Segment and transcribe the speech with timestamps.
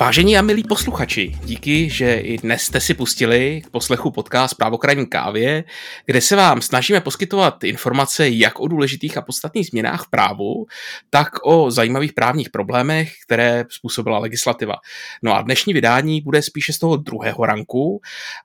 [0.00, 5.06] Vážení a milí posluchači, díky, že i dnes jste si pustili k poslechu podcast Právokrajní
[5.06, 5.64] kávě,
[6.06, 10.66] kde se vám snažíme poskytovat informace jak o důležitých a podstatných změnách v právu,
[11.10, 14.74] tak o zajímavých právních problémech, které způsobila legislativa.
[15.22, 18.00] No a dnešní vydání bude spíše z toho druhého ranku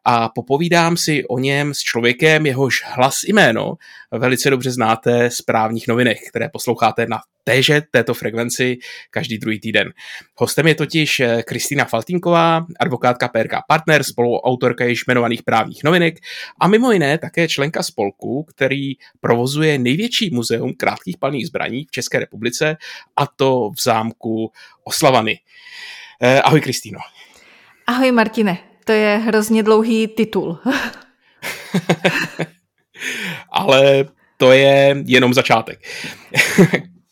[0.06, 3.74] a popovídám si o něm s člověkem, jehož hlas i jméno
[4.12, 8.78] velice dobře znáte z právních novinek, které posloucháte na téže této frekvenci
[9.10, 9.94] každý druhý týden.
[10.36, 16.20] Hostem je totiž eh, Kristýna Faltinková, advokátka PRK Partner, spoluautorka již jmenovaných právních novinek
[16.60, 22.20] a mimo jiné také členka spolku, který provozuje největší muzeum krátkých palných zbraní v České
[22.20, 22.78] republice
[23.16, 24.52] a to v zámku
[24.84, 25.40] Oslavany.
[26.22, 27.00] Eh, ahoj Kristýno.
[27.88, 30.60] Ahoj Martine, to je hrozně dlouhý titul.
[33.52, 34.06] Ale
[34.38, 35.80] to je jenom začátek.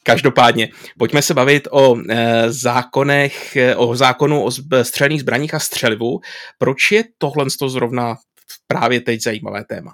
[0.04, 6.20] Každopádně, pojďme se bavit o e, zákonech, eh, o zákonu o střelných zbraních a střelivu.
[6.58, 8.16] Proč je tohle zrovna
[8.68, 9.92] právě teď zajímavé téma?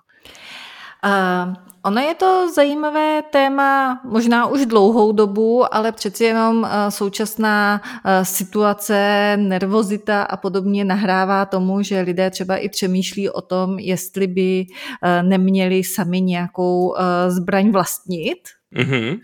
[1.05, 7.81] Uh, ono je to zajímavé téma možná už dlouhou dobu, ale přeci jenom uh, současná
[7.83, 14.27] uh, situace, nervozita a podobně nahrává tomu, že lidé třeba i přemýšlí o tom, jestli
[14.27, 16.95] by uh, neměli sami nějakou uh,
[17.27, 18.39] zbraň vlastnit.
[18.75, 19.19] Mm-hmm.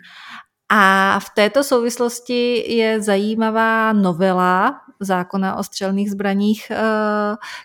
[0.75, 6.77] A v této souvislosti je zajímavá novela zákona o střelných zbraních, eh,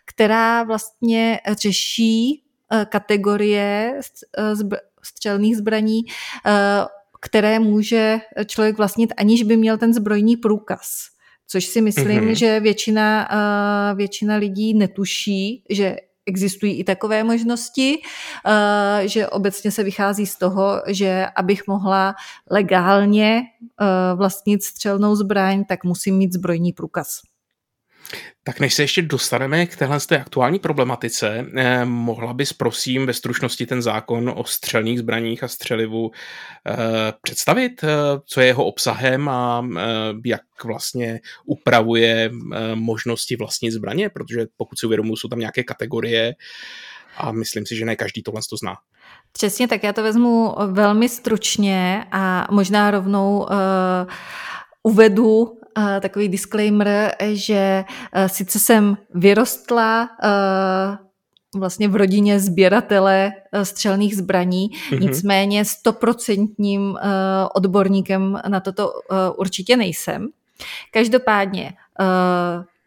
[0.04, 2.42] která vlastně řeší
[2.72, 4.00] eh, kategorie
[4.38, 4.54] eh,
[5.02, 6.00] střelných zbraní,
[7.20, 10.90] které může člověk vlastnit, aniž by měl ten zbrojní průkaz.
[11.46, 12.30] Což si myslím, mm-hmm.
[12.30, 13.28] že většina,
[13.94, 15.96] většina lidí netuší, že
[16.28, 17.98] existují i takové možnosti,
[18.46, 22.14] eh, že obecně se vychází z toho, že abych mohla
[22.50, 27.20] legálně eh, vlastnit střelnou zbraň, tak musím mít zbrojní průkaz.
[28.42, 33.14] Tak než se ještě dostaneme k téhle té aktuální problematice, eh, mohla bys prosím ve
[33.14, 36.10] stručnosti ten zákon o střelných zbraních a střelivu
[36.66, 36.76] eh,
[37.22, 37.88] představit, eh,
[38.26, 39.82] co je jeho obsahem a eh,
[40.24, 46.34] jak vlastně upravuje eh, možnosti vlastní zbraně, protože pokud si uvědomuji, jsou tam nějaké kategorie
[47.16, 48.74] a myslím si, že ne každý tohle to zná.
[49.32, 53.48] Přesně, tak já to vezmu velmi stručně a možná rovnou uh,
[54.82, 55.57] uvedu
[56.00, 60.99] takový disclaimer, že eh, sice jsem vyrostla eh,
[61.59, 65.00] vlastně v rodině sběratele eh, střelných zbraní, mm-hmm.
[65.00, 66.99] nicméně stoprocentním
[67.55, 68.93] odborníkem na toto
[69.37, 70.28] určitě nejsem.
[70.91, 71.72] Každopádně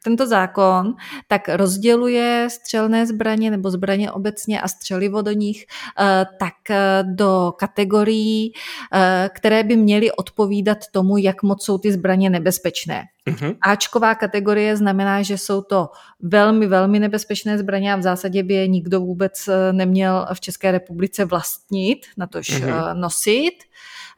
[0.04, 0.96] tento zákon
[1.28, 5.66] tak rozděluje střelné zbraně nebo zbraně obecně a střelivo do nich
[6.00, 8.54] eh, tak eh, do kategorií,
[8.94, 13.04] eh, které by měly odpovídat tomu, jak moc jsou ty zbraně nebezpečné.
[13.28, 13.56] Uh-huh.
[13.62, 18.68] Ačková kategorie znamená, že jsou to velmi, velmi nebezpečné zbraně a v zásadě by je
[18.68, 23.00] nikdo vůbec neměl v České republice vlastnit, natož uh-huh.
[23.00, 23.54] nosit.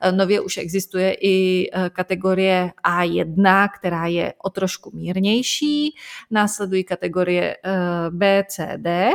[0.03, 5.95] Eh, nově už existuje i eh, kategorie A1, která je o trošku mírnější.
[6.31, 7.69] Následují kategorie eh,
[8.09, 9.11] B, C, D.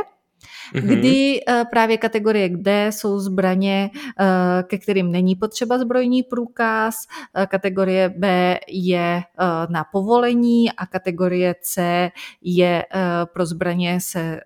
[0.73, 3.89] kdy eh, právě kategorie D jsou zbraně,
[4.19, 6.95] eh, ke kterým není potřeba zbrojní průkaz,
[7.35, 9.21] eh, kategorie B je
[9.69, 12.09] na povolení a kategorie C
[12.41, 12.85] je
[13.33, 14.39] pro zbraně se,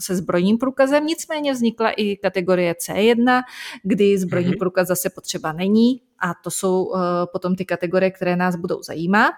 [0.00, 1.06] se zbrojním průkazem.
[1.06, 3.42] Nicméně vznikla i kategorie C1,
[3.82, 4.58] kdy zbrojní mm-hmm.
[4.58, 6.92] průkaz zase potřeba není a to jsou
[7.32, 9.34] potom ty kategorie, které nás budou zajímat.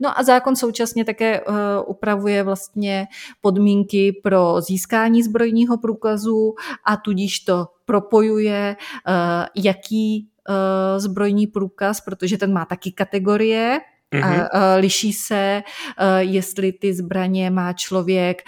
[0.00, 1.54] No a zákon současně také uh,
[1.86, 3.06] upravuje vlastně
[3.40, 6.54] podmínky pro získání zbrojního průkazu
[6.84, 8.76] a tudíž to propojuje,
[9.08, 9.14] uh,
[9.64, 10.54] jaký uh,
[10.98, 13.80] zbrojní průkaz, protože ten má taky kategorie,
[14.14, 14.48] Mm-hmm.
[14.52, 15.62] A, a liší se,
[16.18, 18.42] jestli ty zbraně má člověk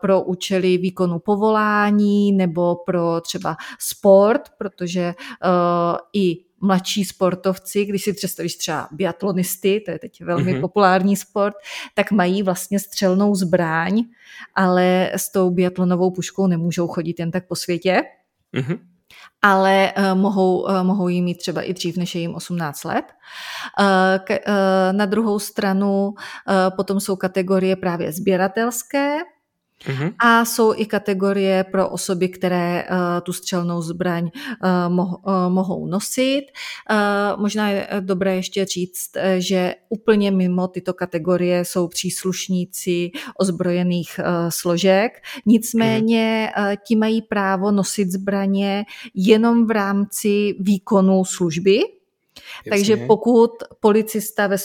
[0.00, 5.14] pro účely výkonu povolání nebo pro třeba sport, protože
[6.12, 10.60] i mladší sportovci, když si představíš třeba biatlonisty, to je teď velmi mm-hmm.
[10.60, 11.54] populární sport,
[11.94, 14.02] tak mají vlastně střelnou zbraň,
[14.54, 18.02] ale s tou biatlonovou puškou nemůžou chodit jen tak po světě.
[18.54, 18.78] Mm-hmm
[19.42, 23.04] ale uh, mohou, uh, mohou jí mít třeba i dřív, než je jim 18 let.
[23.80, 23.86] Uh,
[24.24, 24.44] ke, uh,
[24.92, 26.14] na druhou stranu uh,
[26.76, 29.18] potom jsou kategorie právě sběratelské,
[29.84, 30.14] Mm-hmm.
[30.18, 35.86] A jsou i kategorie pro osoby, které uh, tu střelnou zbraň uh, mo- uh, mohou
[35.86, 36.42] nosit.
[36.90, 44.26] Uh, možná je dobré ještě říct, že úplně mimo tyto kategorie jsou příslušníci ozbrojených uh,
[44.48, 45.12] složek.
[45.46, 48.84] Nicméně uh, ti mají právo nosit zbraně
[49.14, 51.80] jenom v rámci výkonu služby
[52.70, 53.50] Takže pokud
[53.80, 54.56] policista ve,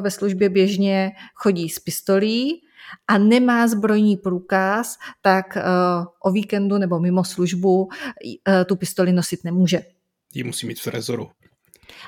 [0.00, 2.62] ve službě běžně chodí s pistolí
[3.08, 7.88] a nemá zbrojní průkaz, tak uh, o víkendu nebo mimo službu uh,
[8.66, 9.80] tu pistoli nosit nemůže.
[10.34, 11.30] Ji musí mít v trezoru.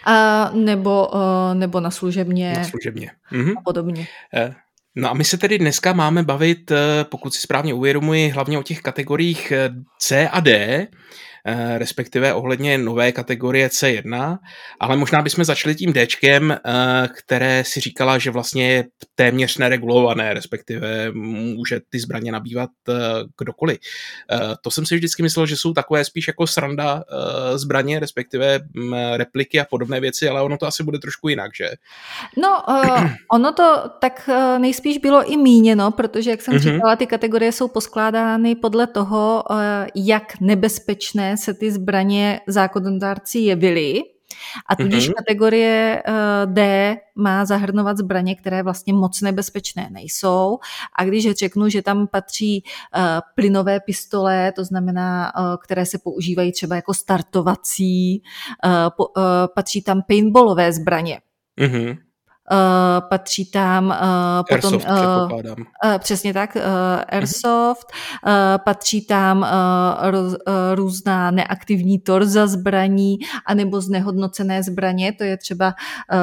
[0.05, 1.21] A, nebo, uh,
[1.55, 2.53] nebo na služebně.
[2.53, 3.11] Na služebně.
[3.31, 3.59] Mhm.
[3.59, 4.07] A podobně.
[4.35, 4.55] Eh,
[4.95, 6.73] no a my se tedy dneska máme bavit,
[7.03, 9.53] pokud si správně uvědomuji, hlavně o těch kategoriích
[9.99, 10.87] C a D,
[11.40, 11.40] Eh,
[11.79, 14.39] respektive ohledně nové kategorie C1,
[14.81, 18.85] ale možná bychom začali tím Dčkem, eh, které si říkala, že vlastně je
[19.15, 22.93] téměř neregulované, respektive může ty zbraně nabývat eh,
[23.39, 23.79] kdokoliv.
[24.63, 27.05] To jsem si vždycky myslel, že jsou takové spíš jako sranda
[27.55, 31.69] zbraně, respektive mm, repliky a podobné věci, ale ono to asi bude trošku jinak, že?
[32.43, 32.63] No,
[33.33, 36.75] ono to tak nejspíš bylo i míněno, protože, jak jsem mm-hmm.
[36.75, 39.45] říkala, ty kategorie jsou poskládány podle toho,
[39.95, 44.03] jak nebezpečné se ty zbraně zákonodárci jevily.
[44.69, 45.15] A tudíž mm-hmm.
[45.15, 50.59] kategorie uh, D má zahrnovat zbraně, které vlastně moc nebezpečné nejsou.
[50.99, 52.63] A když řeknu, že tam patří
[52.97, 53.03] uh,
[53.35, 58.23] plynové pistole, to znamená, uh, které se používají třeba jako startovací,
[59.55, 61.21] patří tam paintballové zbraně.
[61.61, 61.99] Mm-hmm.
[62.51, 63.97] Uh, patří tam uh,
[64.49, 66.63] potom Airsoft, uh, uh, přesně tak uh,
[67.09, 67.87] Airsoft,
[68.27, 68.33] uh,
[68.65, 70.37] patří tam uh, roz, uh,
[70.75, 75.75] různá neaktivní torza zbraní anebo znehodnocené zbraně, to je třeba
[76.13, 76.21] uh,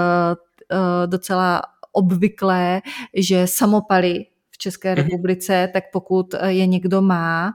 [0.80, 2.82] uh, docela obvyklé,
[3.14, 5.04] že samopaly v České mhm.
[5.04, 7.54] republice, tak pokud je někdo má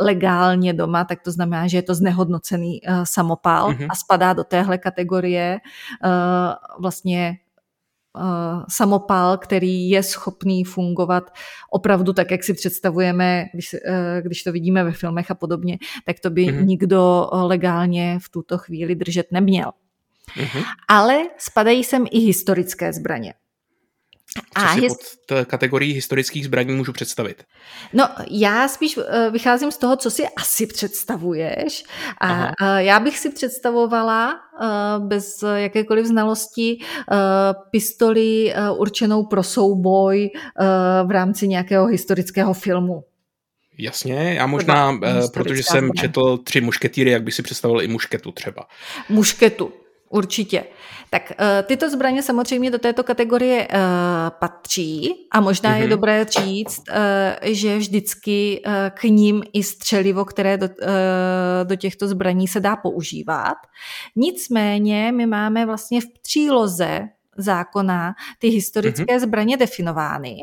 [0.00, 3.86] legálně doma, tak to znamená, že je to znehodnocený uh, samopal uh-huh.
[3.90, 5.58] a spadá do téhle kategorie.
[6.04, 6.10] Uh,
[6.80, 7.38] vlastně
[8.16, 11.30] uh, samopal, který je schopný fungovat
[11.70, 13.80] opravdu tak, jak si představujeme, když, uh,
[14.22, 16.66] když to vidíme ve filmech a podobně, tak to by mm-hmm.
[16.66, 19.72] nikdo legálně v tuto chvíli držet neměl.
[20.36, 20.64] Mm-hmm.
[20.88, 23.34] Ale spadají sem i historické zbraně.
[24.36, 24.92] Co a si his...
[24.92, 27.44] pod kategorii historických zbraní můžu představit?
[27.92, 31.84] No, já spíš eh, vycházím z toho, co si asi představuješ.
[32.20, 32.80] A Aha.
[32.80, 34.66] já bych si představovala eh,
[34.98, 37.16] bez jakékoliv znalosti eh,
[37.70, 40.30] pistoli určenou pro souboj
[41.06, 43.04] v rámci nějakého historického filmu.
[43.78, 44.98] Jasně, já možná,
[45.34, 48.66] protože jsem četl tři mušketýry, jak by si představil i mušketu třeba.
[49.08, 49.72] Mušketu,
[50.12, 50.64] Určitě.
[51.10, 53.76] Tak uh, tyto zbraně samozřejmě do této kategorie uh,
[54.38, 55.76] patří a možná mm-hmm.
[55.76, 55.90] je mhm.
[55.90, 56.94] dobré říct, uh,
[57.42, 60.68] že vždycky uh, k ním i střelivo, které do,
[61.64, 63.56] do těchto zbraní se dá používat.
[64.16, 67.00] Nicméně my máme vlastně v příloze
[67.36, 69.20] zákona ty historické mm-hmm.
[69.20, 70.36] zbraně definovány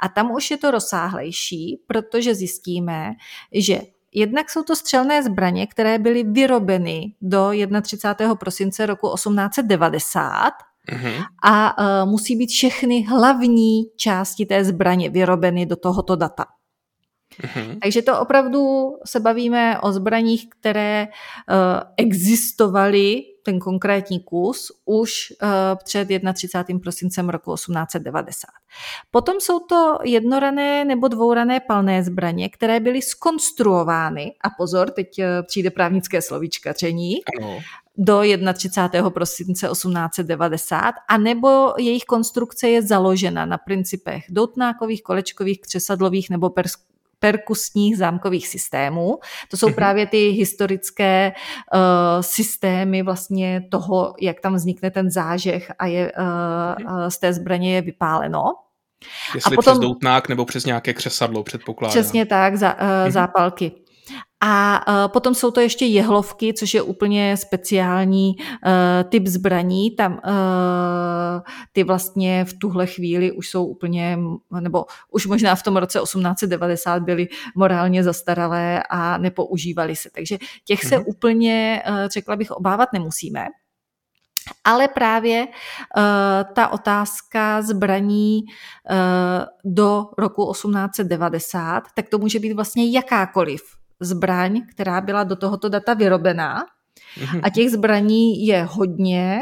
[0.00, 3.12] a tam už je to rozsáhlejší, protože zjistíme,
[3.52, 3.80] že
[4.18, 7.50] Jednak jsou to střelné zbraně, které byly vyrobeny do
[7.82, 8.34] 31.
[8.34, 10.52] prosince roku 1890
[10.88, 11.24] mm-hmm.
[11.42, 16.44] a uh, musí být všechny hlavní části té zbraně vyrobeny do tohoto data.
[17.42, 17.78] Mm-hmm.
[17.82, 25.48] Takže to opravdu se bavíme o zbraních, které uh, existovaly ten konkrétní kus už uh,
[25.84, 26.78] před 31.
[26.78, 28.48] prosincem roku 1890.
[29.10, 35.24] Potom jsou to jednorané nebo dvourané palné zbraně, které byly skonstruovány, a pozor, teď uh,
[35.46, 37.58] přijde právnické slovíčkaření, ano
[37.98, 38.22] do
[38.54, 39.10] 31.
[39.10, 46.78] prosince 1890, anebo jejich konstrukce je založena na principech doutnákových, kolečkových, křesadlových nebo pers-
[47.18, 49.18] perkusních zámkových systémů.
[49.50, 49.74] To jsou mhm.
[49.74, 51.32] právě ty historické
[51.74, 51.80] uh,
[52.20, 57.82] systémy vlastně toho, jak tam vznikne ten zážeh a je uh, z té zbraně je
[57.82, 58.42] vypáleno.
[59.34, 61.90] Jestli a potom, přes doutnák nebo přes nějaké křesadlo, předpokládám.
[61.90, 63.72] Přesně tak, za, uh, zápalky.
[64.40, 69.90] A uh, potom jsou to ještě jehlovky, což je úplně speciální uh, typ zbraní.
[69.90, 70.20] Tam uh,
[71.72, 74.18] ty vlastně v tuhle chvíli už jsou úplně,
[74.60, 80.10] nebo už možná v tom roce 1890 byly morálně zastaralé a nepoužívaly se.
[80.14, 81.04] Takže těch se mm-hmm.
[81.06, 83.46] úplně, uh, řekla bych, obávat nemusíme.
[84.64, 85.52] Ale právě uh,
[86.54, 88.42] ta otázka zbraní
[88.90, 93.62] uh, do roku 1890, tak to může být vlastně jakákoliv
[94.00, 96.66] zbraň, která byla do tohoto data vyrobená.
[97.20, 97.40] Mhm.
[97.42, 99.40] A těch zbraní je hodně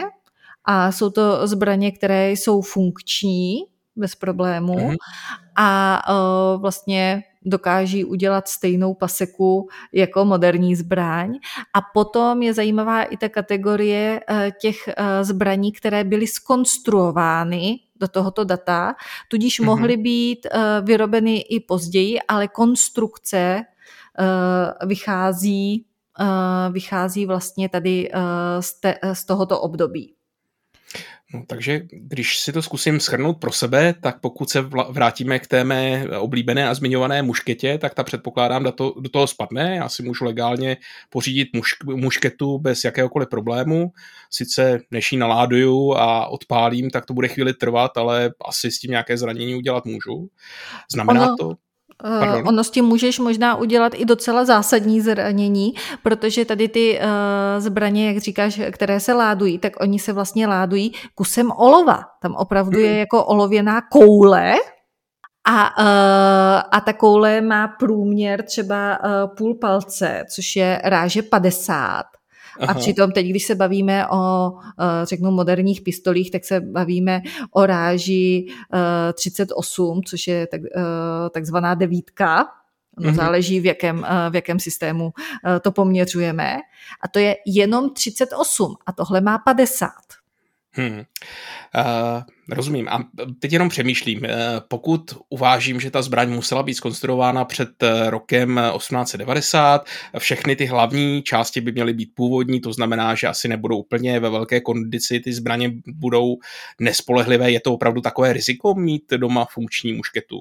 [0.64, 3.56] a jsou to zbraně, které jsou funkční
[3.96, 4.94] bez problému mm
[5.56, 11.38] a uh, vlastně dokáží udělat stejnou paseku jako moderní zbraň.
[11.74, 18.08] A potom je zajímavá i ta kategorie uh, těch uh, zbraní, které byly skonstruovány do
[18.08, 18.94] tohoto data,
[19.28, 20.46] tudíž mm mohly být
[20.82, 23.73] vyrobeny i později, ale konstrukce Eh,
[24.86, 25.86] vychází,
[26.20, 28.18] eh, vychází vlastně tady eh,
[28.60, 30.14] z, te, z tohoto období.
[31.34, 35.64] No, takže když si to zkusím schrnout pro sebe, tak pokud se vrátíme k té
[35.64, 39.76] mé oblíbené a zmiňované mušketě, tak ta předpokládám do, to, do toho spadne.
[39.76, 40.76] Já si můžu legálně
[41.10, 43.92] pořídit mušk, mušketu bez jakéhokoliv problému.
[44.30, 48.90] Sice než ji naláduju a odpálím, tak to bude chvíli trvat, ale asi s tím
[48.90, 50.28] nějaké zranění udělat můžu.
[50.92, 51.54] Znamená ono, to?
[52.04, 52.48] Pardon.
[52.48, 57.08] Ono s tím můžeš možná udělat i docela zásadní zranění, protože tady ty uh,
[57.58, 62.02] zbraně, jak říkáš, které se ládují, tak oni se vlastně ládují kusem olova.
[62.22, 62.98] Tam opravdu je hmm.
[62.98, 64.54] jako olověná koule,
[65.46, 68.98] a, uh, a ta koule má průměr třeba
[69.36, 72.02] půl palce, což je ráže 50.
[72.60, 72.72] Aha.
[72.72, 77.20] A přitom teď, když se bavíme o, eh, řeknu, moderních pistolích, tak se bavíme
[77.50, 78.46] o ráži
[79.12, 82.46] 38, eh, což je tak, eh, takzvaná devítka.
[82.98, 83.14] No, mm-hmm.
[83.14, 85.12] záleží, v jakém, v jakém systému
[85.60, 86.56] to poměřujeme.
[87.00, 89.90] A to je jenom 38 a tohle má 50.
[90.70, 90.98] Hmm.
[90.98, 92.88] Uh, rozumím.
[92.88, 93.04] A
[93.38, 94.18] teď jenom přemýšlím.
[94.18, 94.28] Uh,
[94.68, 99.86] pokud uvážím, že ta zbraň musela být skonstruována před uh, rokem 1890,
[100.18, 104.30] všechny ty hlavní části by měly být původní, to znamená, že asi nebudou úplně ve
[104.30, 106.36] velké kondici, ty zbraně budou
[106.80, 107.50] nespolehlivé.
[107.50, 110.40] Je to opravdu takové riziko mít doma funkční mušketu?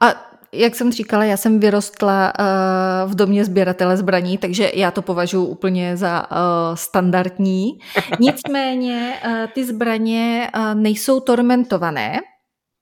[0.00, 5.02] A jak jsem říkala, já jsem vyrostla uh, v domě sběratele zbraní, takže já to
[5.02, 6.36] považuji úplně za uh,
[6.74, 7.78] standardní.
[8.20, 12.20] Nicméně uh, ty zbraně uh, nejsou tormentované,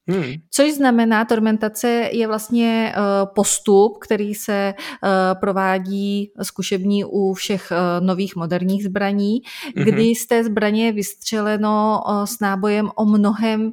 [0.08, 0.32] Hmm.
[0.50, 3.02] Což znamená, tormentace je vlastně uh,
[3.35, 9.38] postup, který se uh, provádí zkušební u všech uh, nových moderních zbraní,
[9.76, 9.85] hmm.
[9.85, 13.73] kdy z té zbraně je vystřeleno s nábojem o mnohem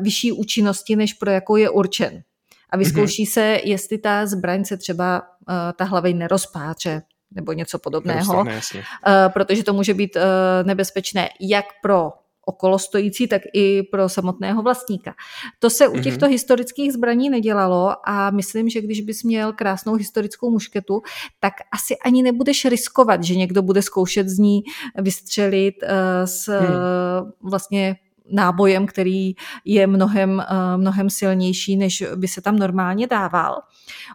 [0.00, 2.22] vyšší účinnosti, než pro jakou je určen
[2.70, 3.32] a vyzkouší mm-hmm.
[3.32, 7.02] se, jestli ta zbraň se třeba uh, ta hlavej nerozpáře
[7.34, 8.82] nebo něco podobného, uh,
[9.28, 10.22] protože to může být uh,
[10.66, 12.12] nebezpečné jak pro
[12.44, 15.14] okolostojící, tak i pro samotného vlastníka.
[15.58, 16.02] To se u mhm.
[16.02, 16.30] těchto mm-hmm.
[16.30, 21.02] historických zbraní nedělalo a myslím, že když bys měl krásnou historickou mušketu,
[21.40, 24.62] tak asi ani nebudeš riskovat, že někdo bude zkoušet z ní
[24.98, 25.88] vystřelit uh,
[26.24, 27.50] s mm.
[27.50, 27.96] vlastně
[28.30, 29.32] nábojem, který
[29.64, 33.60] je mnohem, eh, mnohem silnější, než by se tam normálně dával.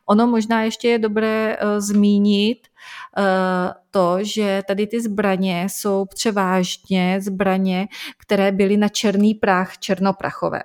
[0.05, 2.67] Ono možná ještě je dobré eh, zmínit
[3.17, 3.23] eh,
[3.91, 10.61] to, že tady ty zbraně jsou převážně zbraně, které byly na černý prach, černoprachové.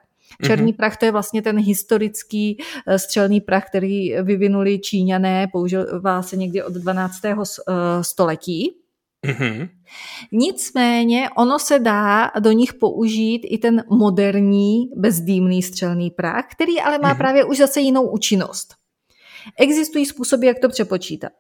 [0.47, 0.77] Černý mm-hmm.
[0.77, 2.59] prach to je vlastně ten historický
[2.97, 7.15] střelný prach, který vyvinuli Číňané, používá se někdy od 12.
[8.01, 8.81] století.
[9.27, 9.69] Mm-hmm.
[10.33, 16.99] Nicméně ono se dá do nich použít i ten moderní bezdýmný střelný prach, který ale
[16.99, 17.19] má mm-hmm.
[17.19, 18.75] právě už zase jinou účinnost.
[19.59, 21.33] Existují způsoby, jak to přepočítat.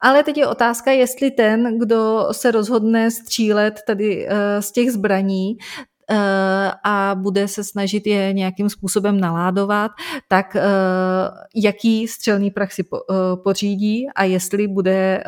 [0.00, 5.56] Ale teď je otázka, jestli ten, kdo se rozhodne střílet tady uh, z těch zbraní,
[5.56, 5.96] Eh,
[6.84, 9.90] a bude se snažit je nějakým způsobem naládovat,
[10.28, 10.62] tak eh,
[11.54, 15.24] jaký střelný prach si eh, pořídí a jestli bude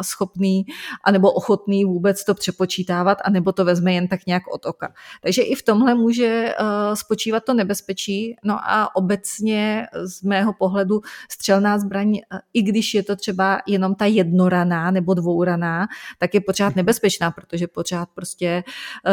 [0.00, 0.66] schopný
[1.04, 4.92] anebo ochotný vůbec to přepočítávat, anebo to vezme jen tak nějak od oka.
[5.22, 6.54] Takže i v tomhle může
[6.94, 8.36] spočívat to nebezpečí.
[8.44, 11.00] No a obecně z mého pohledu
[11.30, 12.18] střelná zbraň,
[12.54, 15.86] i když je to třeba jenom ta jednoraná nebo dvouraná,
[16.18, 18.64] tak je pořád nebezpečná, protože pořád prostě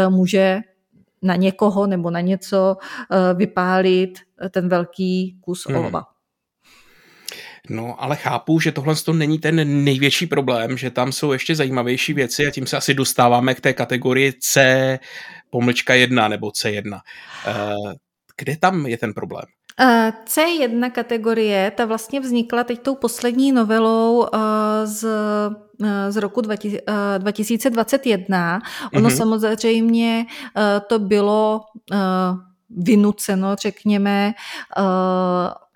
[0.09, 0.61] může
[1.25, 2.77] na někoho nebo na něco
[3.11, 5.77] eh, vypálit ten velký kus hmm.
[5.77, 6.03] olova.
[7.69, 12.13] No, ale chápu, že tohle to není ten největší problém, že tam jsou ještě zajímavější
[12.13, 14.99] věci a tím se asi dostáváme k té kategorii C
[15.49, 16.99] pomlčka 1 nebo C1.
[17.47, 17.73] Eh,
[18.37, 19.45] kde tam je ten problém?
[19.79, 24.25] Eh, C1 kategorie, ta vlastně vznikla teď tou poslední novelou
[24.83, 25.07] z
[25.83, 28.59] Eh, z roku 2021.
[28.59, 28.61] Eh,
[28.97, 29.17] ono mm-hmm.
[29.17, 30.25] samozřejmě
[30.57, 31.61] eh, to bylo
[32.77, 34.33] vynuceno, řekněme,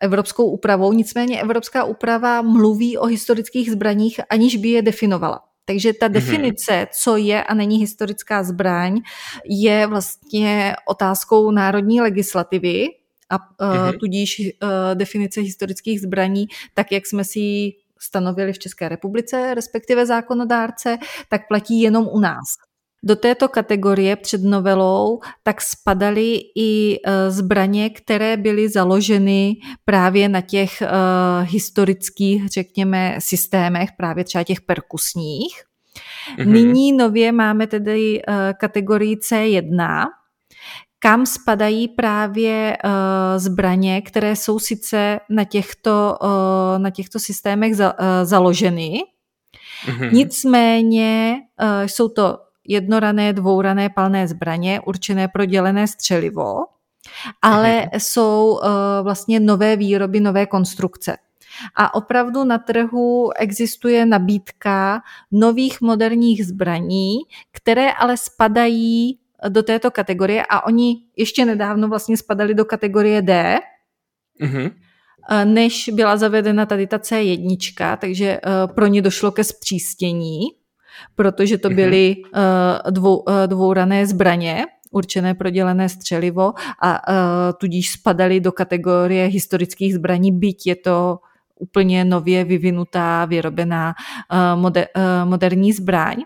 [0.02, 0.94] evropskou úpravou.
[0.94, 5.42] Nicméně evropská úprava mluví o historických zbraních, aniž by je definovala.
[5.66, 6.14] Takže ta mhm.
[6.14, 9.02] definice, co je a není historická zbraň,
[9.46, 12.88] je vlastně otázkou národní legislativy
[13.30, 14.00] a mm-hmm.
[14.00, 14.42] tudíž
[14.94, 20.98] definice historických zbraní, tak jak jsme si ji stanovili v České republice, respektive zákonodárce,
[21.30, 22.46] tak platí jenom u nás.
[23.04, 29.56] Do této kategorie před novelou tak spadaly i e, zbraně, které byly založeny
[29.86, 30.84] právě na těch
[31.42, 35.64] historických, řekněme, systémech, právě třeba těch perkusních.
[36.38, 36.48] Mm-hmm.
[36.48, 38.22] Nyní nově máme tedy
[38.60, 40.06] kategorii C1,
[41.00, 42.92] kam spadají právě uh,
[43.38, 46.30] zbraně, které jsou sice na těchto, uh,
[46.78, 47.86] na těchto systémech uh,
[48.24, 49.04] založeny,
[49.86, 50.14] mm-hmm.
[50.14, 51.36] nicméně
[51.86, 52.38] jsou to
[52.68, 56.56] jednorané, dvourané palné zbraně určené pro dělené střelivo,
[57.42, 57.90] ale mhm.
[58.00, 58.60] jsou
[59.04, 61.18] vlastně nové výroby, nové konstrukce.
[61.76, 65.02] A opravdu na trhu existuje nabídka
[65.32, 67.18] nových moderních zbraní,
[67.52, 73.60] které ale spadají do této kategorie a oni ještě nedávno vlastně spadali do kategorie D,
[74.42, 74.72] mm-hmm.
[75.44, 78.40] než byla zavedena tady ta C1, takže eh,
[78.76, 80.42] pro ně došlo ke zpřístění,
[81.16, 81.76] protože to mhm.
[81.76, 82.92] byly mm-hmm.
[82.92, 86.54] dvou, dvourané zbraně, určené pro dělené střelivo
[86.84, 87.02] a
[87.54, 91.20] tudíž spadaly do kategorie historických zbraní, byť je to
[91.60, 93.94] úplně nově vyvinutá, vyrobená
[94.56, 94.88] moder,
[95.24, 96.24] moderní zbraň.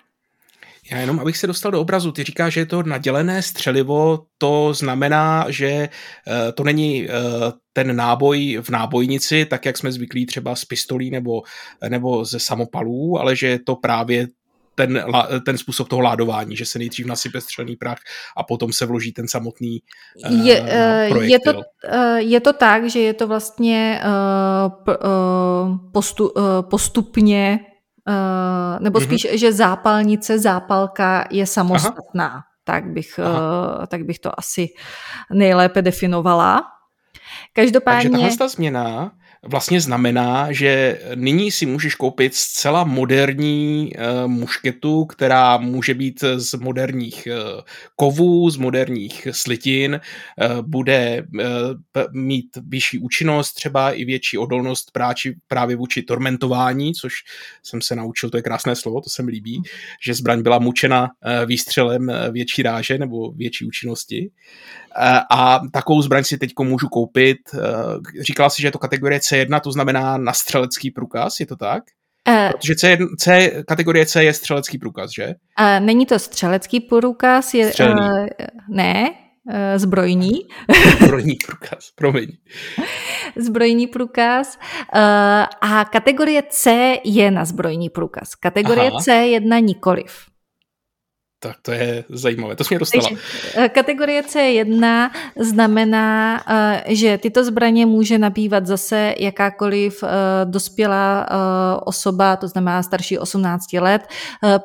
[0.91, 4.73] Já jenom, abych se dostal do obrazu, ty říkáš, že je to nadělené střelivo, to
[4.73, 7.11] znamená, že eh, to není eh,
[7.73, 11.41] ten náboj v nábojnici, tak jak jsme zvyklí třeba z pistolí nebo,
[11.89, 14.27] nebo ze samopalů, ale že je to právě
[14.75, 15.05] ten,
[15.45, 17.97] ten způsob toho ládování, že se nejdřív nasype střelný prach
[18.37, 19.81] a potom se vloží ten samotný
[20.29, 25.77] uh, je, uh, je, to, uh, je to tak, že je to vlastně uh, uh,
[25.91, 27.59] postu, uh, postupně
[28.07, 29.07] Uh, nebo mhm.
[29.07, 29.38] spíš, mm-hmm.
[29.38, 32.43] že zápalnice, zápalka je samostatná.
[32.63, 34.67] Tak bych, uh, tak bych to asi
[35.31, 36.63] nejlépe definovala.
[37.53, 38.10] Každopádně...
[38.10, 39.12] Takže tahle ta změna
[39.43, 46.53] vlastně znamená, že nyní si můžeš koupit zcela moderní uh, mušketu, která může být z
[46.53, 47.62] moderních uh,
[47.95, 51.27] kovů, z moderních slitin, uh, bude
[52.12, 57.13] mít vyšší účinnost, třeba i větší odolnost práči, právě vůči tormentování, což
[57.63, 59.62] jsem se naučil, to je krásné slovo, to se mi líbí,
[60.05, 61.09] že zbraň byla mučena
[61.45, 64.31] výstřelem větší ráže nebo větší účinnosti.
[65.31, 67.38] A takovou zbraň si teď můžu koupit.
[68.21, 71.83] Říkala si, že je to kategorie C1, to znamená na střelecký průkaz, je to tak?
[72.29, 75.25] Uh, Protože C, C, kategorie C je střelecký průkaz, že?
[75.27, 77.72] Uh, není to střelecký průkaz, je...
[77.79, 78.25] Uh,
[78.70, 79.09] ne,
[79.75, 80.31] zbrojní.
[81.01, 82.27] Zbrojní průkaz, promiň.
[83.35, 84.57] Zbrojní průkaz.
[85.61, 88.35] A kategorie C je na zbrojní průkaz.
[88.35, 89.00] Kategorie Aha.
[89.00, 90.32] C1 nikoliv.
[91.44, 93.10] Tak to je zajímavé, to jsi mě dostala.
[93.10, 93.22] Takže,
[93.56, 100.08] eh, kategorie C1 znamená, eh, že tyto zbraně může nabývat zase jakákoliv eh,
[100.46, 101.27] dospělá
[101.86, 104.01] osoba, to znamená starší 18 let,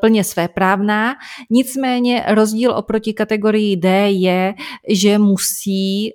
[0.01, 1.14] plně svéprávná.
[1.51, 4.55] Nicméně rozdíl oproti kategorii D je,
[4.88, 6.14] že musí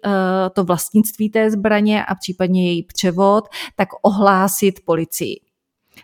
[0.53, 3.43] to vlastnictví té zbraně a případně její převod
[3.75, 5.52] tak ohlásit policii.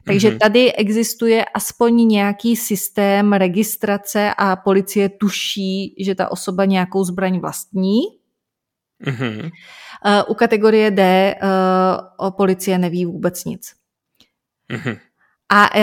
[0.05, 0.37] Takže mm-hmm.
[0.37, 8.01] tady existuje aspoň nějaký systém registrace a policie tuší, že ta osoba nějakou zbraň vlastní.
[9.05, 9.51] Mm-hmm.
[10.27, 13.73] U kategorie D uh, o policie neví vůbec nic.
[14.69, 14.99] Mm-hmm.
[15.51, 15.81] A uh,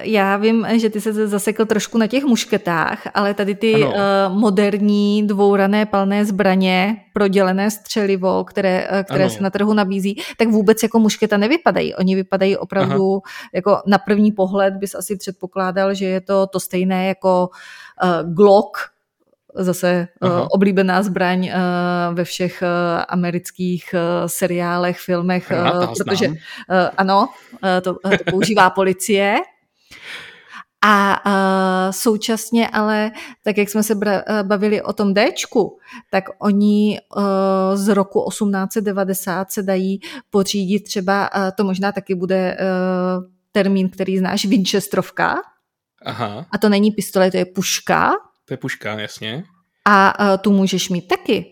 [0.00, 3.92] já vím, že ty se zasekl trošku na těch mušketách, ale tady ty uh,
[4.28, 10.82] moderní dvourané palné zbraně, prodělené střelivo, které, uh, které se na trhu nabízí, tak vůbec
[10.82, 11.94] jako mušketa nevypadají.
[11.94, 13.50] Oni vypadají opravdu, Aha.
[13.54, 17.48] jako na první pohled bys asi předpokládal, že je to to stejné jako
[18.04, 18.78] uh, Glock,
[19.58, 23.94] zase uh, oblíbená zbraň uh, ve všech uh, amerických
[24.26, 26.28] seriálech, filmech, uh, protože
[26.96, 27.28] ano,
[27.82, 29.36] to, to používá policie.
[30.84, 33.10] A uh, současně ale,
[33.42, 33.94] tak jak jsme se
[34.42, 35.78] bavili o tom Dčku,
[36.10, 37.22] tak oni uh,
[37.74, 44.18] z roku 1890 se dají pořídit třeba, uh, to možná taky bude uh, termín, který
[44.18, 45.36] znáš, Winchesterovka.
[46.04, 46.46] Aha.
[46.50, 48.10] A to není pistole, to je puška,
[48.48, 49.44] to je puška, jasně.
[49.84, 51.46] A tu můžeš mít taky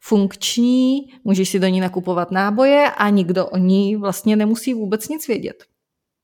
[0.00, 5.28] funkční, můžeš si do ní nakupovat náboje a nikdo o ní vlastně nemusí vůbec nic
[5.28, 5.64] vědět.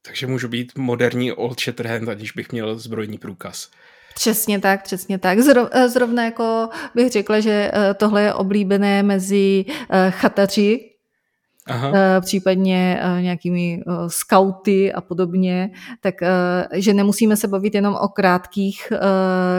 [0.07, 3.71] Takže můžu být moderní old shatterhand, aniž bych měl zbrojní průkaz.
[4.15, 5.39] Přesně tak, přesně tak.
[5.71, 9.65] Eh, zrovna jako bych řekla, že eh, tohle je oblíbené mezi
[10.11, 10.91] chataři,
[11.69, 11.93] Aha.
[11.95, 16.15] Eh, případně eh, nějakými eh, skauty a podobně, tak
[16.73, 18.93] že nemusíme se bavit jenom o krátkých,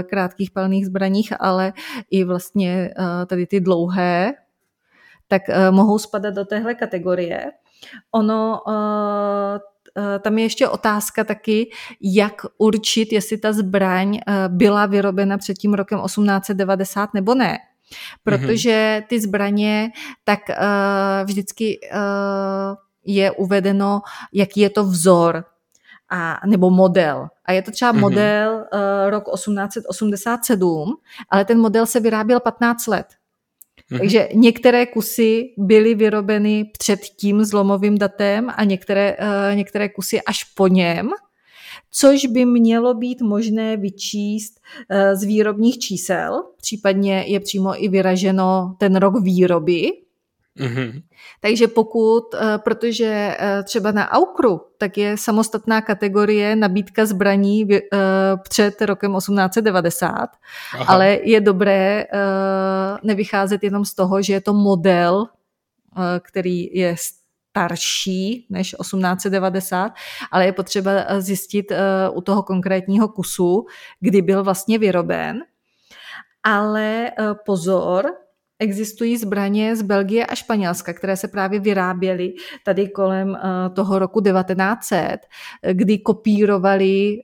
[0.10, 1.74] krátkých palných zbraních, ale
[2.12, 2.94] i vlastně
[3.26, 4.34] tady ty dlouhé,
[5.28, 5.42] tak
[5.72, 7.52] mohou spadat do téhle kategorie.
[8.12, 8.60] Ono
[10.22, 11.70] tam je ještě otázka taky,
[12.02, 17.58] jak určit, jestli ta zbraň byla vyrobena před tím rokem 1890 nebo ne.
[18.24, 19.92] Protože ty zbraně,
[20.24, 20.56] tak uh,
[21.26, 22.76] vždycky uh,
[23.06, 24.02] je uvedeno,
[24.34, 25.46] jaký je to vzor
[26.10, 27.28] a, nebo model.
[27.46, 28.00] A je to třeba mm-hmm.
[28.00, 30.96] model uh, rok 1887,
[31.30, 33.08] ale ten model se vyráběl 15 let.
[33.08, 33.98] Mm-hmm.
[33.98, 40.44] Takže některé kusy byly vyrobeny před tím zlomovým datem a některé, uh, některé kusy až
[40.44, 41.10] po něm.
[41.92, 48.76] Což by mělo být možné vyčíst eh, z výrobních čísel, případně je přímo i vyraženo
[48.78, 49.92] ten rok výroby.
[50.60, 51.02] Mm-hmm.
[51.42, 57.68] Takže pokud, eh, protože eh, třeba na Aukru, tak je samostatná kategorie nabídka zbraní
[58.44, 60.30] před rokem 1890,
[60.74, 60.86] Aha.
[60.88, 62.06] ale je dobré
[63.04, 65.26] nevycházet jenom z toho, že je to model,
[66.22, 66.96] který je
[67.50, 69.92] starší než 1890,
[70.32, 73.66] ale je potřeba eh, zjistit uh, u toho konkrétního kusu,
[74.00, 75.40] kdy byl vlastně vyroben.
[76.44, 78.12] Ale uh, pozor,
[78.60, 82.34] existují zbraně z Belgie a Španělska, které se právě vyráběly
[82.66, 83.38] tady kolem
[83.74, 85.18] toho roku 1900,
[85.72, 87.18] kdy kopírovali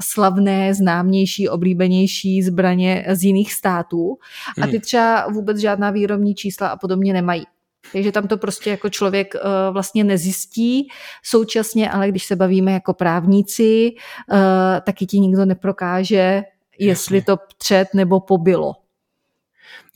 [0.00, 4.18] slavné, známější, oblíbenější zbraně z jiných států
[4.62, 4.80] a ty hmm.
[4.80, 7.44] třeba vůbec žádná výrobní čísla a podobně nemají.
[7.92, 9.40] Takže tam to prostě jako člověk uh,
[9.72, 10.88] vlastně nezjistí.
[11.22, 13.92] Současně, ale když se bavíme jako právníci,
[14.32, 14.38] uh,
[14.86, 16.42] taky ti nikdo neprokáže,
[16.78, 18.72] jestli to před nebo pobylo.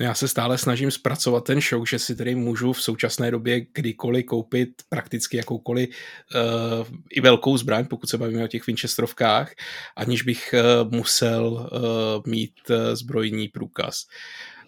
[0.00, 3.66] No já se stále snažím zpracovat ten show, že si tedy můžu v současné době
[3.74, 9.52] kdykoliv koupit prakticky jakoukoliv uh, i velkou zbraň, pokud se bavíme o těch Winchesterovkách,
[9.96, 14.06] aniž bych uh, musel uh, mít uh, zbrojní průkaz.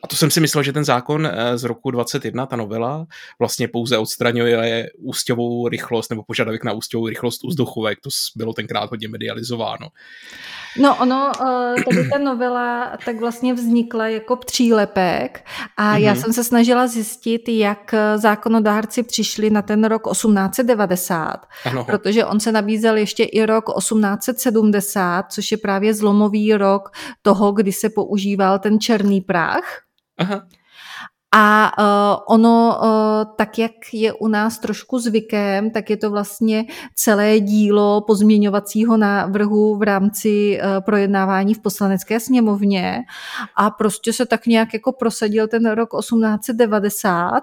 [0.02, 3.06] A to jsem si myslel, že ten zákon eh, z roku 21, ta novela,
[3.38, 7.98] vlastně pouze odstraňuje ústěvou rychlost nebo požadavek na ústěvou rychlost vzduchovek.
[8.00, 9.88] To bylo tenkrát hodně medializováno.
[10.80, 15.44] No ono, eh, tady ta novela tak vlastně vznikla jako přílepek
[15.76, 15.98] a mm-hmm.
[15.98, 21.84] já jsem se snažila zjistit, jak zákonodárci přišli na ten rok 1890, ano.
[21.84, 26.90] protože on se nabízel ještě i rok 1870, což je právě zlomový rok
[27.22, 29.89] toho, kdy se používal ten černý prach.
[30.20, 30.46] Aha.
[31.34, 36.64] A uh, ono, uh, tak jak je u nás trošku zvykem, tak je to vlastně
[36.94, 43.02] celé dílo pozměňovacího návrhu v rámci uh, projednávání v poslanecké sněmovně
[43.56, 47.40] a prostě se tak nějak jako prosadil ten rok 1890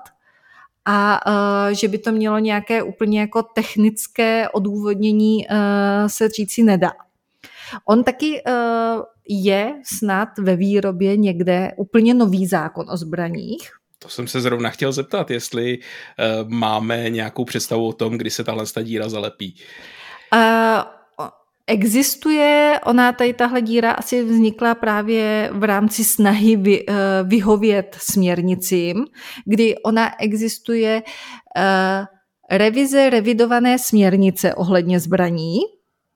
[0.86, 5.56] a uh, že by to mělo nějaké úplně jako technické odůvodnění uh,
[6.08, 6.92] se říci nedá.
[7.86, 13.70] On taky uh, je snad ve výrobě někde úplně nový zákon o zbraních.
[14.00, 18.44] To jsem se zrovna chtěl zeptat, jestli uh, máme nějakou představu o tom, kdy se
[18.44, 19.56] tahle díra zalepí.
[20.34, 20.82] Uh,
[21.70, 29.06] Existuje, ona tady tahle díra asi vznikla právě v rámci snahy vy, uh, vyhovět směrnicím,
[29.46, 32.06] kdy ona existuje uh,
[32.58, 35.60] revize revidované směrnice ohledně zbraní,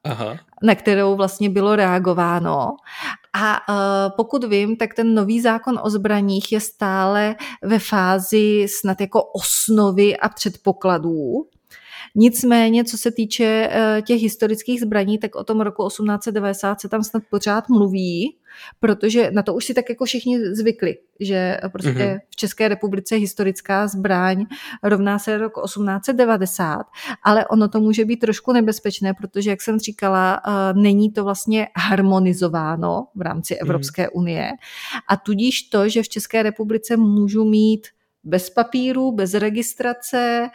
[0.03, 0.37] Aha.
[0.63, 2.75] na kterou vlastně bylo reagováno.
[3.33, 3.75] A uh,
[4.15, 10.17] pokud vím, tak ten nový zákon o zbraních je stále ve fázi snad jako osnovy
[10.17, 11.45] a předpokladů.
[12.15, 17.03] Nicméně, co se týče uh, těch historických zbraní, tak o tom roku 1890 se tam
[17.03, 18.37] snad pořád mluví,
[18.79, 22.19] protože na to už si tak jako všichni zvykli, že prostě mm-hmm.
[22.29, 24.45] v České republice historická zbraň
[24.83, 26.83] rovná se rok 1890,
[27.23, 30.41] ale ono to může být trošku nebezpečné, protože, jak jsem říkala,
[30.73, 33.61] není to vlastně harmonizováno v rámci mhm.
[33.61, 34.19] Evropské mm-hmm.
[34.19, 34.51] unie
[35.07, 37.87] a tudíž to, že v České republice můžu mít
[38.23, 40.49] bez papíru, bez registrace,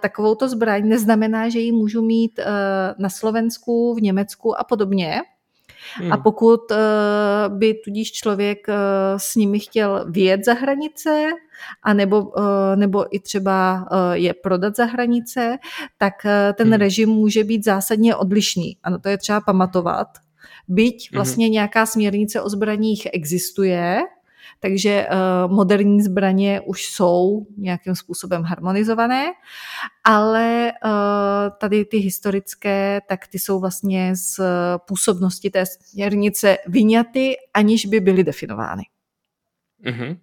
[0.00, 2.40] takovouto zbraň neznamená, že ji můžu mít
[2.98, 5.20] na Slovensku, v Německu a podobně.
[5.94, 6.12] Hmm.
[6.12, 6.78] A pokud uh,
[7.58, 8.66] by tudíž člověk
[9.16, 11.30] s nimi chtěl vyjet za hranice,
[11.82, 12.32] a nebo,
[12.74, 15.58] nebo i třeba je prodat za hranice,
[15.98, 16.14] tak
[16.54, 16.80] ten hmm.
[16.80, 18.76] režim může být zásadně odlišný.
[18.82, 20.08] A na to je třeba pamatovat.
[20.68, 21.16] Byť hmm.
[21.18, 23.98] vlastně nějaká směrnice o zbraních existuje,
[24.60, 29.32] takže uh, moderní zbraně už jsou nějakým způsobem harmonizované,
[30.04, 30.90] ale uh,
[31.60, 34.40] tady ty historické, tak ty jsou vlastně z
[34.86, 38.82] působnosti té směrnice vyňaty, aniž by byly definovány.
[39.84, 40.18] Mm-hmm.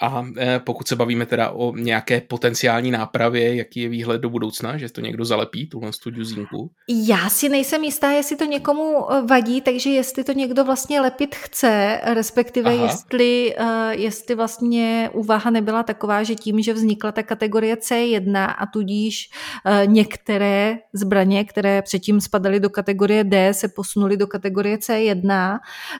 [0.00, 4.76] A eh, pokud se bavíme teda o nějaké potenciální nápravě, jaký je výhled do budoucna,
[4.76, 6.70] že to někdo zalepí, tuhle tu duzínku?
[6.88, 11.34] Já si nejsem jistá, jestli to někomu eh, vadí, takže jestli to někdo vlastně lepit
[11.34, 17.74] chce, respektive jestli, uh, jestli vlastně úvaha nebyla taková, že tím, že vznikla ta kategorie
[17.74, 19.30] C1 a tudíž
[19.86, 25.58] některé zbraně, které předtím spadaly do kategorie D, se posunuly do kategorie C1,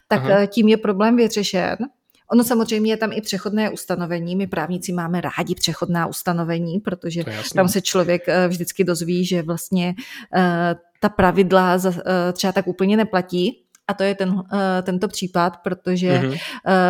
[0.08, 0.46] tak Aha.
[0.46, 1.76] tím je problém vyřešen.
[2.32, 4.36] Ono samozřejmě je tam i přechodné ustanovení.
[4.36, 9.94] My právníci máme rádi přechodná ustanovení, protože tam se člověk eh, vždycky dozví, že vlastně
[10.36, 13.60] eh, ta pravidla eh, třeba tak úplně neplatí.
[13.88, 14.42] A to je ten,
[14.82, 16.38] tento případ, protože mm-hmm.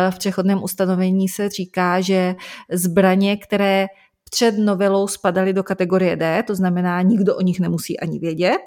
[0.09, 2.35] v přechodném ustanovení se říká, že
[2.71, 3.87] zbraně, které
[4.31, 8.61] před novelou spadaly do kategorie D, to znamená, nikdo o nich nemusí ani vědět,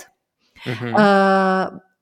[0.67, 0.95] mm-hmm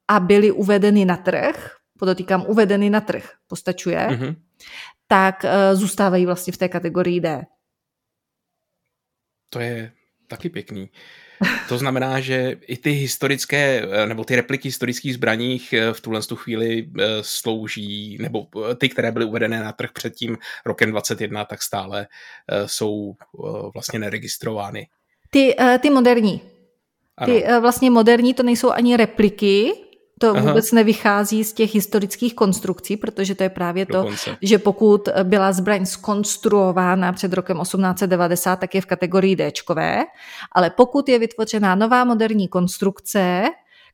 [0.08, 4.36] a byly uvedeny na trh, podotýkám uvedeny na trh, postačuje, mm-hmm.
[5.08, 7.46] Tak uh, zůstávají vlastně v té kategorii D.
[9.50, 9.92] To je
[10.28, 10.90] taky pěkný.
[11.68, 16.20] To znamená, že i ty historické, eh, nebo ty repliky historických zbraních eh, v tuhle
[16.34, 16.88] chvíli
[17.20, 18.46] slouží, nebo
[18.78, 22.06] ty, které byly uvedené na trh před tím rokem 21, tak stále
[22.66, 23.14] jsou
[23.74, 24.88] vlastně neregistrovány.
[25.30, 26.40] Ty, ty moderní.
[27.24, 29.72] Ty vlastně moderní to nejsou ani repliky,
[30.20, 30.40] to Aha.
[30.40, 34.36] vůbec nevychází z těch historických konstrukcí, protože to je právě to, Dokonce.
[34.42, 39.52] že pokud byla zbraň skonstruována před rokem 1890, tak je v kategorii D,
[40.52, 43.44] ale pokud je vytvořená nová moderní konstrukce,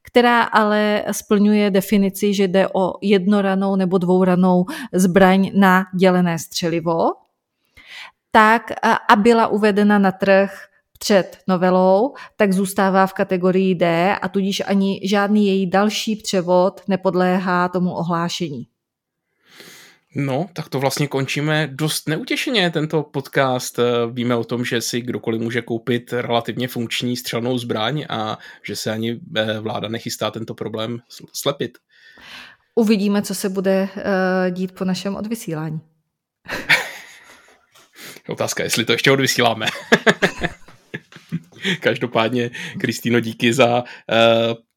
[0.02, 7.12] která ale splňuje definici, že jde o jednoranou nebo dvouranou zbraň na dělené střelivo,
[8.30, 8.72] tak
[9.08, 10.64] a byla uvedena na trh
[11.02, 17.68] před novelou, tak zůstává v kategorii D a tudíž ani žádný její další převod nepodléhá
[17.68, 18.66] tomu ohlášení.
[20.16, 23.78] No, tak to vlastně končíme dost neutěšeně tento podcast.
[24.12, 28.90] Víme o tom, že si kdokoliv může koupit relativně funkční střelnou zbraň a že se
[28.90, 30.98] ani eh, vláda nechystá tento problém
[31.32, 31.78] slepit.
[32.74, 35.80] Uvidíme, co se bude uh, dít po našem odvysílání.
[38.28, 39.66] Otázka, jestli to ještě odvysíláme.
[41.80, 43.84] Každopádně, Kristýno, díky za uh,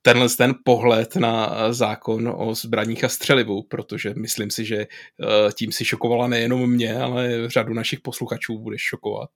[0.02, 5.71] tenhle ten pohled na zákon o zbraních a střelivu, protože myslím si, že uh, tím
[5.71, 9.30] si šokovala nejenom mě, ale řadu našich posluchačů bude šokovat.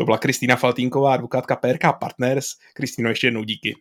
[0.00, 2.46] To byla Kristýna Faltínková, advokátka PRK Partners.
[2.74, 3.74] Kristýno, ještě jednou díky.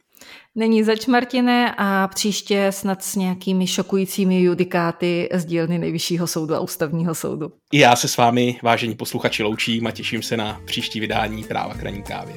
[0.55, 6.59] Není zač, Martine, a příště snad s nějakými šokujícími judikáty z dílny Nejvyššího soudu a
[6.59, 7.51] Ústavního soudu.
[7.73, 11.73] I já se s vámi, vážení posluchači, loučím a těším se na příští vydání Práva
[11.73, 12.35] kraní kávě.